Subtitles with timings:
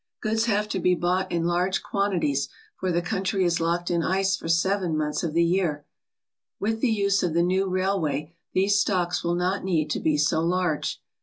[0.19, 4.35] Goods have to be bought in large quantities, for the country is locked in ice
[4.35, 5.85] for seven months of the year.
[6.59, 10.39] With the use of the new railway these stocks will not need to be so
[10.39, 10.99] large.